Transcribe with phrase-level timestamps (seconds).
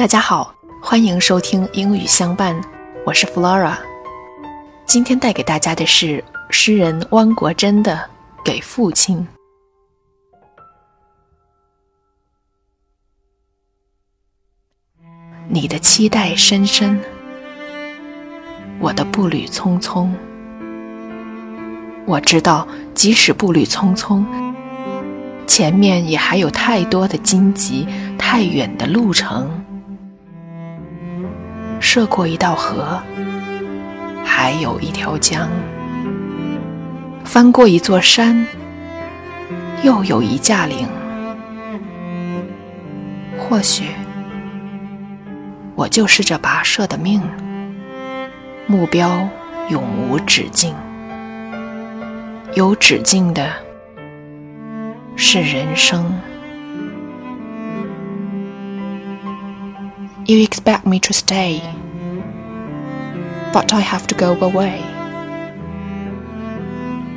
[0.00, 2.58] 大家好，欢迎收听英语相伴，
[3.04, 3.76] 我是 Flora。
[4.86, 8.08] 今天带给大家的是诗人汪国真的
[8.42, 9.28] 《给父亲》。
[15.50, 16.98] 你的期待深深，
[18.78, 20.10] 我的步履匆匆。
[22.06, 24.24] 我知道，即使步履匆匆，
[25.46, 27.86] 前面也还有太多的荆棘，
[28.16, 29.59] 太远的路程。
[31.92, 33.02] 涉过一道河，
[34.24, 35.48] 还有一条江；
[37.24, 38.46] 翻过一座山，
[39.82, 40.86] 又有一架岭。
[43.36, 43.86] 或许，
[45.74, 47.20] 我就是这跋涉的命，
[48.68, 49.28] 目标
[49.68, 50.72] 永无止境。
[52.54, 53.50] 有止境的
[55.16, 56.04] 是人生。
[60.26, 61.60] You expect me to stay,
[63.52, 64.80] but I have to go away.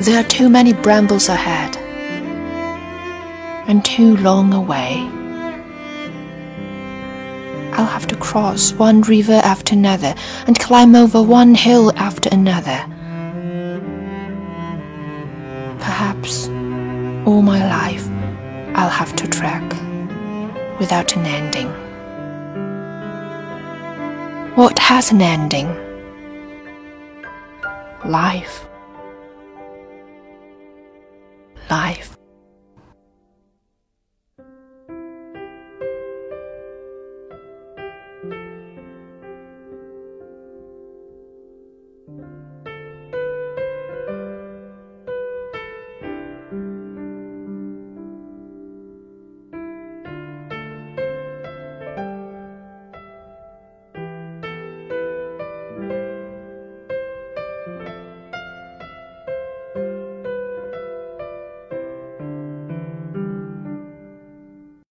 [0.00, 1.76] There are too many brambles ahead,
[3.68, 5.08] and too long away.
[7.72, 10.14] I'll have to cross one river after another
[10.46, 12.84] and climb over one hill after another.
[15.78, 16.48] Perhaps
[17.26, 18.08] all my life
[18.74, 19.62] I'll have to trek
[20.78, 21.68] without an ending.
[24.54, 25.85] What has an ending?
[28.06, 28.68] Life.
[31.68, 32.15] Life.